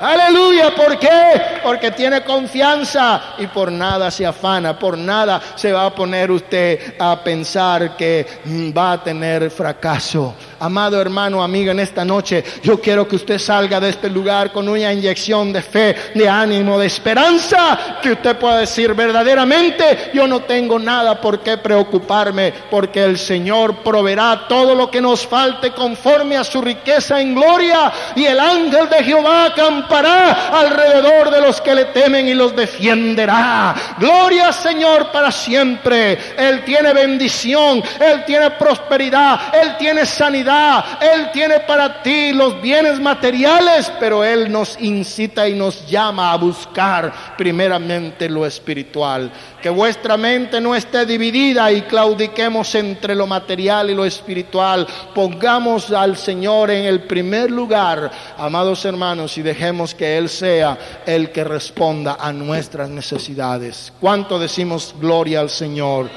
[0.00, 0.74] Aleluya.
[0.74, 1.42] ¿Por qué?
[1.62, 6.94] Porque tiene confianza y por nada se afana, por nada se va a poner usted
[6.98, 8.26] a pensar que
[8.76, 10.34] va a tener fracaso.
[10.60, 14.68] Amado hermano, amiga, en esta noche yo quiero que usted salga de este lugar con
[14.68, 20.40] una inyección de fe, de ánimo, de esperanza, que usted pueda decir verdaderamente, yo no
[20.40, 26.36] tengo nada por qué preocuparme, porque el Señor proveerá todo lo que nos falte conforme
[26.36, 31.74] a su riqueza en gloria, y el ángel de Jehová acampará alrededor de los que
[31.74, 33.76] le temen y los defenderá.
[33.98, 36.18] Gloria Señor para siempre.
[36.36, 43.00] Él tiene bendición, Él tiene prosperidad, Él tiene sanidad él tiene para ti los bienes
[43.00, 49.30] materiales, pero Él nos incita y nos llama a buscar primeramente lo espiritual.
[49.62, 54.86] Que vuestra mente no esté dividida y claudiquemos entre lo material y lo espiritual.
[55.14, 61.30] Pongamos al Señor en el primer lugar, amados hermanos, y dejemos que Él sea el
[61.30, 63.92] que responda a nuestras necesidades.
[64.00, 66.08] ¿Cuánto decimos gloria al Señor?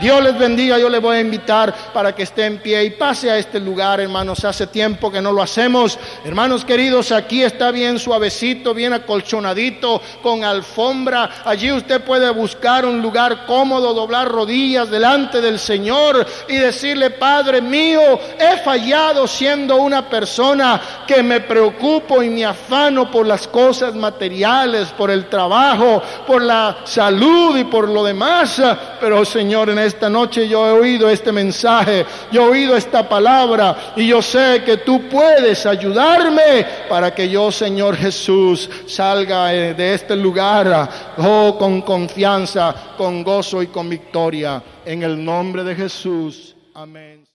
[0.00, 3.30] Dios les bendiga, yo les voy a invitar para que esté en pie y pase
[3.30, 4.44] a este lugar, hermanos.
[4.44, 5.98] Hace tiempo que no lo hacemos.
[6.24, 11.42] Hermanos queridos, aquí está bien suavecito, bien acolchonadito, con alfombra.
[11.44, 17.60] Allí usted puede buscar un lugar cómodo, doblar rodillas delante del Señor y decirle, Padre
[17.60, 23.96] mío, he fallado siendo una persona que me preocupo y me afano por las cosas
[23.96, 28.62] materiales, por el trabajo, por la salud y por lo demás.
[29.00, 33.94] Pero Señor, en esta noche yo he oído este mensaje, yo he oído esta palabra
[33.96, 39.94] y yo sé que tú puedes ayudarme para que yo, Señor Jesús, salga eh, de
[39.94, 44.62] este lugar oh, con confianza, con gozo y con victoria.
[44.84, 46.54] En el nombre de Jesús.
[46.74, 47.27] Amén.